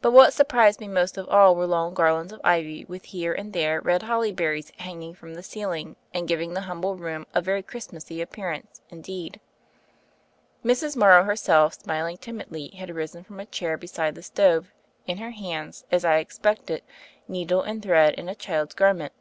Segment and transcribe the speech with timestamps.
[0.00, 3.52] But what surprised niw most of all were long garlands of ivy with here and
[3.52, 7.60] there red holly berries hanging from the ceiling and giving the humble room a very
[7.64, 9.40] Christmassy appearance, indeed.
[10.64, 10.94] Mrs.
[10.96, 14.70] Morrow herseir, smiling timidly, had arisen from a chair beside the stove,
[15.08, 16.84] in her hands, as I expected,
[17.26, 19.12] needle and thread and a child's garment.